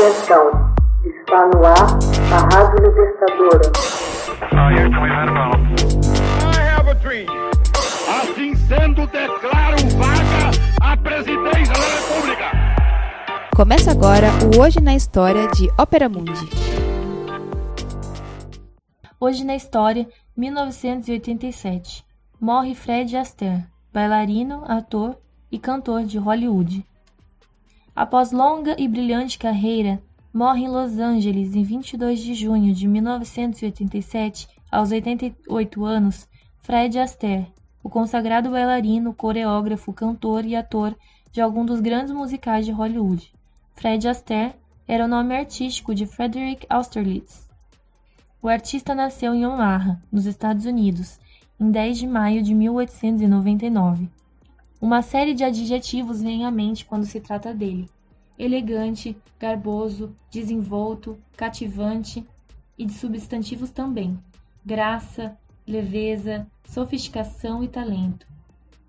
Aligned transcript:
Atenção, 0.00 0.50
está 1.04 1.46
no 1.48 1.62
ar 1.62 1.98
a 2.32 2.56
Rádio 2.56 2.88
Libertadora. 2.88 3.70
Assim 8.08 8.54
sendo, 8.54 9.06
declaro 9.08 9.76
vaga 9.98 10.50
a 10.80 10.96
presidência 10.96 11.74
da 11.74 12.14
República. 12.14 12.44
Começa 13.54 13.90
agora 13.90 14.28
o 14.56 14.62
Hoje 14.62 14.80
na 14.80 14.94
História 14.94 15.46
de 15.48 15.68
Ópera 15.78 16.08
Mundi. 16.08 16.48
Hoje 19.20 19.44
na 19.44 19.54
História, 19.54 20.08
1987. 20.34 22.06
Morre 22.40 22.74
Fred 22.74 23.18
Astaire, 23.18 23.66
bailarino, 23.92 24.64
ator 24.66 25.18
e 25.52 25.58
cantor 25.58 26.04
de 26.04 26.16
Hollywood. 26.16 26.86
Após 27.94 28.30
longa 28.30 28.76
e 28.78 28.86
brilhante 28.86 29.38
carreira, 29.38 30.00
morre 30.32 30.62
em 30.64 30.68
Los 30.68 30.98
Angeles 30.98 31.54
em 31.54 31.62
22 31.62 32.20
de 32.20 32.34
junho 32.34 32.72
de 32.72 32.86
1987, 32.86 34.48
aos 34.70 34.92
88 34.92 35.84
anos, 35.84 36.28
Fred 36.58 36.98
Astaire, 36.98 37.52
o 37.82 37.90
consagrado 37.90 38.50
bailarino, 38.50 39.12
coreógrafo, 39.12 39.92
cantor 39.92 40.44
e 40.44 40.54
ator 40.54 40.96
de 41.32 41.40
alguns 41.40 41.66
dos 41.66 41.80
grandes 41.80 42.12
musicais 42.12 42.64
de 42.64 42.72
Hollywood. 42.72 43.32
Fred 43.74 44.06
Astaire 44.06 44.54
era 44.86 45.04
o 45.04 45.08
nome 45.08 45.36
artístico 45.36 45.94
de 45.94 46.06
Frederick 46.06 46.66
Austerlitz. 46.68 47.48
O 48.42 48.48
artista 48.48 48.94
nasceu 48.94 49.34
em 49.34 49.44
Omaha, 49.44 50.00
nos 50.10 50.26
Estados 50.26 50.64
Unidos, 50.64 51.18
em 51.58 51.70
10 51.70 51.98
de 51.98 52.06
maio 52.06 52.42
de 52.42 52.54
1899. 52.54 54.08
Uma 54.80 55.02
série 55.02 55.34
de 55.34 55.44
adjetivos 55.44 56.22
vem 56.22 56.46
à 56.46 56.50
mente 56.50 56.86
quando 56.86 57.04
se 57.04 57.20
trata 57.20 57.52
dele: 57.52 57.90
elegante, 58.38 59.14
garboso, 59.38 60.16
desenvolto, 60.30 61.18
cativante 61.36 62.26
e 62.78 62.86
de 62.86 62.94
substantivos 62.94 63.70
também: 63.70 64.18
graça, 64.64 65.36
leveza, 65.66 66.46
sofisticação 66.64 67.62
e 67.62 67.68
talento. 67.68 68.26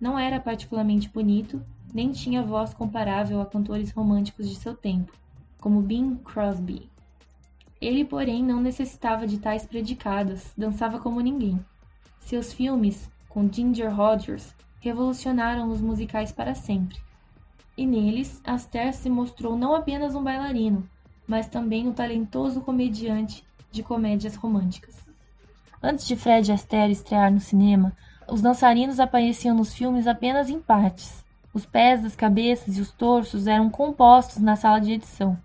Não 0.00 0.16
era 0.16 0.38
particularmente 0.38 1.08
bonito, 1.08 1.60
nem 1.92 2.12
tinha 2.12 2.40
voz 2.40 2.72
comparável 2.72 3.40
a 3.40 3.46
cantores 3.46 3.90
românticos 3.90 4.48
de 4.48 4.54
seu 4.54 4.76
tempo, 4.76 5.12
como 5.60 5.82
Bing 5.82 6.18
Crosby. 6.18 6.88
Ele, 7.80 8.04
porém, 8.04 8.44
não 8.44 8.60
necessitava 8.60 9.26
de 9.26 9.38
tais 9.38 9.66
predicados, 9.66 10.52
dançava 10.56 11.00
como 11.00 11.20
ninguém. 11.20 11.58
Seus 12.20 12.52
filmes, 12.52 13.10
com 13.28 13.52
Ginger 13.52 13.92
Rogers, 13.92 14.54
revolucionaram 14.80 15.70
os 15.70 15.80
musicais 15.80 16.32
para 16.32 16.54
sempre. 16.54 16.98
E 17.76 17.86
neles, 17.86 18.40
Astaire 18.44 18.92
se 18.92 19.08
mostrou 19.08 19.56
não 19.56 19.74
apenas 19.74 20.14
um 20.14 20.22
bailarino, 20.22 20.88
mas 21.26 21.48
também 21.48 21.86
um 21.86 21.92
talentoso 21.92 22.60
comediante 22.60 23.44
de 23.70 23.82
comédias 23.82 24.34
românticas. 24.34 24.96
Antes 25.82 26.06
de 26.06 26.16
Fred 26.16 26.50
Astaire 26.52 26.92
estrear 26.92 27.32
no 27.32 27.40
cinema, 27.40 27.96
os 28.28 28.42
dançarinos 28.42 29.00
apareciam 29.00 29.56
nos 29.56 29.72
filmes 29.72 30.06
apenas 30.06 30.50
em 30.50 30.60
partes. 30.60 31.24
Os 31.54 31.64
pés, 31.64 32.04
as 32.04 32.14
cabeças 32.14 32.76
e 32.76 32.80
os 32.80 32.92
torsos 32.92 33.46
eram 33.46 33.70
compostos 33.70 34.42
na 34.42 34.56
sala 34.56 34.80
de 34.80 34.92
edição. 34.92 35.38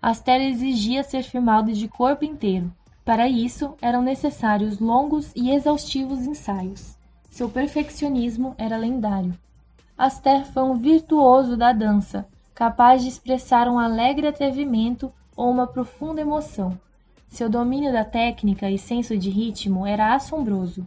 Astaire 0.00 0.46
exigia 0.46 1.02
ser 1.02 1.22
filmado 1.22 1.72
de 1.72 1.88
corpo 1.88 2.24
inteiro. 2.24 2.72
Para 3.04 3.28
isso, 3.28 3.74
eram 3.80 4.02
necessários 4.02 4.78
longos 4.78 5.32
e 5.36 5.50
exaustivos 5.50 6.26
ensaios. 6.26 6.93
Seu 7.34 7.50
perfeccionismo 7.50 8.54
era 8.56 8.76
lendário. 8.76 9.34
Astaire 9.98 10.44
foi 10.44 10.62
um 10.62 10.76
virtuoso 10.76 11.56
da 11.56 11.72
dança, 11.72 12.28
capaz 12.54 13.02
de 13.02 13.08
expressar 13.08 13.66
um 13.66 13.76
alegre 13.76 14.28
atrevimento 14.28 15.12
ou 15.36 15.50
uma 15.50 15.66
profunda 15.66 16.20
emoção. 16.20 16.78
Seu 17.26 17.50
domínio 17.50 17.92
da 17.92 18.04
técnica 18.04 18.70
e 18.70 18.78
senso 18.78 19.18
de 19.18 19.30
ritmo 19.30 19.84
era 19.84 20.14
assombroso. 20.14 20.84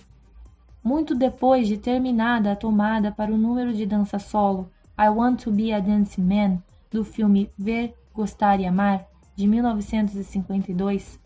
Muito 0.82 1.14
depois 1.14 1.68
de 1.68 1.78
terminada 1.78 2.54
a 2.54 2.56
tomada 2.56 3.12
para 3.12 3.34
o 3.34 3.38
número 3.38 3.74
de 3.74 3.86
dança 3.86 4.18
solo 4.18 4.72
I 4.98 5.10
Want 5.10 5.44
to 5.44 5.52
Be 5.52 5.74
a 5.74 5.82
Dancing 5.82 6.22
Man, 6.22 6.64
do 6.90 7.04
filme 7.04 7.52
Ver, 7.58 7.94
Gostar 8.14 8.62
e 8.62 8.66
Amar, 8.66 9.06
de 9.36 9.46
1952, 9.46 11.20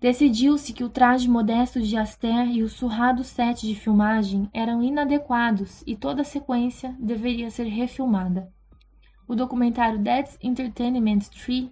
Decidiu-se 0.00 0.72
que 0.72 0.82
o 0.82 0.88
traje 0.88 1.28
modesto 1.28 1.78
de 1.78 1.94
Astaire 1.94 2.52
e 2.52 2.62
o 2.62 2.70
surrado 2.70 3.22
set 3.22 3.66
de 3.66 3.74
filmagem 3.74 4.48
eram 4.50 4.82
inadequados 4.82 5.84
e 5.86 5.94
toda 5.94 6.22
a 6.22 6.24
sequência 6.24 6.96
deveria 6.98 7.50
ser 7.50 7.64
refilmada. 7.64 8.50
O 9.28 9.34
documentário 9.34 10.02
That's 10.02 10.38
Entertainment 10.42 11.28
3, 11.44 11.68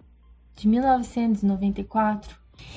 de 0.55 0.69
1994, 0.69 2.37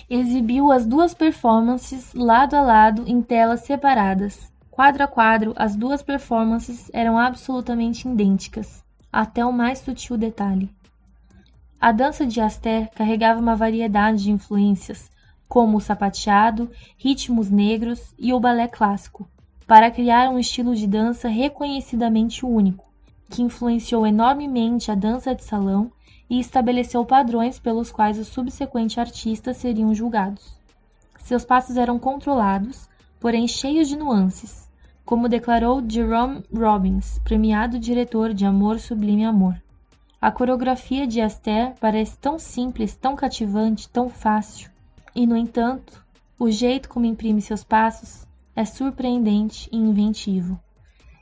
exibiu 0.10 0.72
as 0.72 0.86
duas 0.86 1.14
performances 1.14 2.14
lado 2.14 2.56
a 2.56 2.62
lado 2.62 3.04
em 3.06 3.22
telas 3.22 3.60
separadas. 3.62 4.54
Quadro 4.70 5.04
a 5.04 5.08
quadro, 5.08 5.54
as 5.58 5.76
duas 5.76 6.02
performances 6.02 6.90
eram 6.94 7.18
absolutamente 7.18 8.08
idênticas, 8.08 8.86
até 9.12 9.46
o 9.46 9.52
mais 9.52 9.80
sutil 9.80 10.18
detalhe. 10.18 10.74
A 11.78 11.92
dança 11.92 12.26
de 12.26 12.40
Astaire 12.40 12.90
carregava 12.96 13.42
uma 13.42 13.56
variedade 13.56 14.24
de 14.24 14.32
influências, 14.32 15.12
como 15.52 15.80
o 15.80 15.82
sapateado, 15.82 16.72
ritmos 16.98 17.50
negros 17.50 18.16
e 18.18 18.34
o 18.34 18.40
balé 18.40 18.70
clássico, 18.70 19.28
para 19.68 19.92
criar 19.92 20.30
um 20.30 20.40
estilo 20.40 20.74
de 20.74 20.88
dança 20.88 21.28
reconhecidamente 21.28 22.46
único, 22.46 22.86
que 23.30 23.42
influenciou 23.42 24.08
enormemente 24.08 24.90
a 24.90 24.96
dança 24.96 25.36
de 25.36 25.44
salão 25.44 25.92
e 26.30 26.40
estabeleceu 26.40 27.04
padrões 27.04 27.60
pelos 27.60 27.92
quais 27.92 28.18
os 28.18 28.30
subsequentes 28.30 28.98
artistas 28.98 29.58
seriam 29.58 29.94
julgados. 29.94 30.58
Seus 31.20 31.44
passos 31.44 31.76
eram 31.76 32.00
controlados, 32.00 32.88
porém 33.20 33.46
cheios 33.46 33.90
de 33.90 33.98
nuances, 33.98 34.70
como 35.04 35.28
declarou 35.28 35.84
Jerome 35.86 36.46
Robbins, 36.50 37.20
premiado 37.26 37.78
diretor 37.78 38.34
de 38.34 38.46
Amor 38.46 38.80
Sublime 38.80 39.26
Amor. 39.26 39.62
A 40.22 40.32
coreografia 40.32 41.06
de 41.06 41.20
Astaire 41.20 41.74
parece 41.78 42.18
tão 42.18 42.40
simples, 42.40 42.96
tão 42.96 43.18
cativante, 43.18 43.90
tão 43.90 44.08
fácil, 44.08 44.71
e, 45.16 45.26
no 45.26 45.36
entanto, 45.36 46.04
o 46.40 46.50
jeito 46.50 46.90
como 46.90 47.06
imprime 47.06 47.42
seus 47.42 47.64
passos 47.64 48.26
é 48.56 48.66
surpreendente 48.66 49.70
e 49.72 49.78
inventivo. 49.78 50.60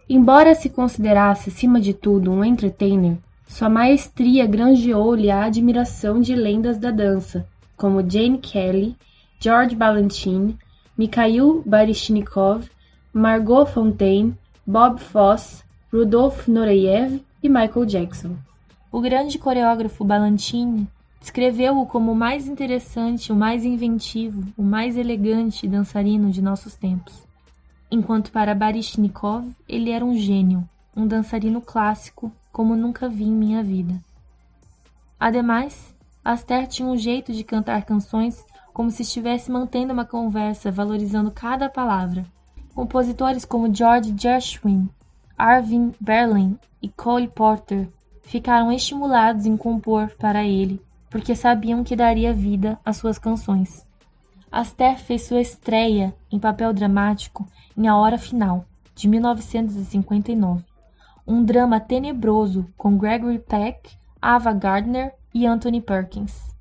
Embora 0.10 0.56
se 0.56 0.70
considerasse, 0.70 1.50
acima 1.50 1.80
de 1.80 1.94
tudo, 1.94 2.32
um 2.32 2.44
entertainer, 2.44 3.18
sua 3.48 3.70
maestria 3.70 4.46
granjeou-lhe 4.46 5.30
a 5.30 5.44
admiração 5.46 6.22
de 6.22 6.36
lendas 6.36 6.78
da 6.78 6.92
dança, 6.92 7.48
como 7.76 8.08
Jane 8.08 8.38
Kelly, 8.38 8.96
George 9.40 9.76
Balanchine, 9.76 10.58
Mikhail 10.98 11.64
Baryshnikov, 11.66 12.70
Margot 13.14 13.66
Fonteyn, 13.66 14.34
Bob 14.66 15.00
Fosse, 15.00 15.64
Rudolf 15.92 16.48
Nureyev 16.48 17.24
e 17.42 17.50
Michael 17.50 17.86
Jackson. 17.86 18.36
O 18.92 19.02
grande 19.02 19.38
coreógrafo 19.38 20.04
Balanchine 20.04 20.88
Descreveu-o 21.20 21.86
como 21.86 22.14
o 22.14 22.16
mais 22.16 22.48
interessante, 22.48 23.32
o 23.32 23.36
mais 23.36 23.66
inventivo, 23.66 24.42
o 24.58 24.64
mais 24.64 24.96
elegante 24.96 25.68
dançarino 25.68 26.32
de 26.32 26.42
nossos 26.42 26.76
tempos. 26.76 27.28
Enquanto 27.92 28.32
para 28.32 28.56
Baryshnikov 28.56 29.46
ele 29.68 29.92
era 29.92 30.06
um 30.06 30.16
gênio, 30.16 30.68
um 30.96 31.06
dançarino 31.06 31.60
clássico 31.60 32.32
como 32.54 32.76
nunca 32.76 33.10
vi 33.10 33.26
em 33.26 33.32
minha 33.32 33.62
vida. 33.62 34.00
Ademais, 35.20 35.94
Astaire 36.24 36.68
tinha 36.68 36.88
um 36.88 36.96
jeito 36.96 37.34
de 37.34 37.44
cantar 37.44 37.84
canções 37.84 38.46
como 38.74 38.90
se 38.90 39.02
estivesse 39.02 39.52
mantendo 39.52 39.92
uma 39.92 40.06
conversa, 40.06 40.72
valorizando 40.72 41.32
cada 41.32 41.70
palavra. 41.70 42.26
Compositores 42.74 43.44
como 43.44 43.74
George 43.74 44.16
Gershwin, 44.18 44.90
Arvin 45.38 45.94
Berlin 46.00 46.58
e 46.82 46.88
Cole 46.88 47.28
Porter 47.28 47.90
ficaram 48.22 48.72
estimulados 48.72 49.46
em 49.46 49.58
compor 49.58 50.12
para 50.18 50.46
ele 50.46 50.82
porque 51.10 51.36
sabiam 51.36 51.84
que 51.84 51.96
daria 51.96 52.34
vida 52.34 52.80
às 52.86 52.98
suas 52.98 53.18
canções. 53.18 53.86
Astaire 54.52 55.00
fez 55.00 55.24
sua 55.24 55.42
estreia 55.42 56.16
em 56.32 56.40
papel 56.40 56.74
dramático 56.74 57.48
em 57.78 57.88
A 57.88 57.96
Hora 57.96 58.18
Final, 58.18 58.66
de 58.96 59.08
1959, 59.08 60.64
um 61.26 61.44
drama 61.44 61.80
tenebroso 61.80 62.68
com 62.78 62.98
Gregory 62.98 63.40
Peck, 63.40 63.92
Ava 64.22 64.52
Gardner 64.52 65.14
e 65.34 65.46
Anthony 65.46 65.82
Perkins. 65.82 66.56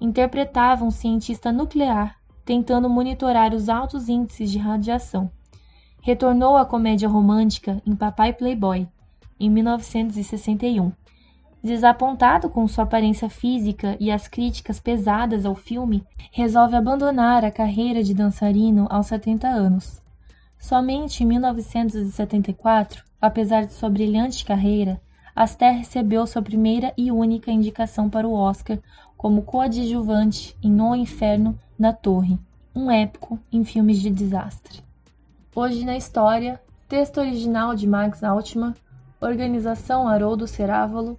Interpretava 0.00 0.84
um 0.84 0.90
cientista 0.90 1.52
nuclear 1.52 2.16
tentando 2.44 2.90
monitorar 2.90 3.54
os 3.54 3.68
altos 3.68 4.08
índices 4.08 4.50
de 4.50 4.58
radiação. 4.58 5.30
Retornou 6.00 6.56
à 6.56 6.64
comédia 6.64 7.08
romântica 7.08 7.80
em 7.86 7.96
Papai 7.96 8.32
Playboy, 8.32 8.86
em 9.40 9.50
1961 9.50 10.92
Desapontado 11.64 12.50
com 12.50 12.68
sua 12.68 12.84
aparência 12.84 13.30
física 13.30 13.96
e 13.98 14.10
as 14.10 14.28
críticas 14.28 14.78
pesadas 14.78 15.46
ao 15.46 15.54
filme, 15.54 16.04
resolve 16.30 16.76
abandonar 16.76 17.42
a 17.42 17.50
carreira 17.50 18.02
de 18.02 18.12
dançarino 18.12 18.86
aos 18.90 19.06
70 19.06 19.48
anos. 19.48 20.02
Somente 20.58 21.24
em 21.24 21.26
1974, 21.26 23.02
apesar 23.18 23.64
de 23.64 23.72
sua 23.72 23.88
brilhante 23.88 24.44
carreira, 24.44 25.00
Aster 25.34 25.78
recebeu 25.78 26.26
sua 26.26 26.42
primeira 26.42 26.92
e 26.98 27.10
única 27.10 27.50
indicação 27.50 28.10
para 28.10 28.28
o 28.28 28.34
Oscar 28.34 28.78
como 29.16 29.40
coadjuvante 29.40 30.54
em 30.62 30.78
O 30.82 30.94
Inferno 30.94 31.58
na 31.78 31.94
Torre, 31.94 32.38
um 32.74 32.90
épico 32.90 33.38
em 33.50 33.64
filmes 33.64 34.02
de 34.02 34.10
desastre. 34.10 34.82
Hoje 35.56 35.86
na 35.86 35.96
história, 35.96 36.60
texto 36.86 37.20
original 37.20 37.74
de 37.74 37.86
Max 37.86 38.22
Altman, 38.22 38.74
organização 39.18 40.06
Haroldo 40.06 40.46
Cerávolo, 40.46 41.18